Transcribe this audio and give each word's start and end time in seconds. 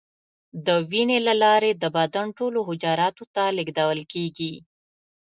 د 0.65 0.67
وینې 0.89 1.19
له 1.27 1.33
لارې 1.43 1.71
د 1.75 1.83
بدن 1.97 2.27
ټولو 2.37 2.59
حجراتو 2.67 3.23
ته 3.35 3.43
لیږدول 3.57 3.99
کېږي. 4.13 4.53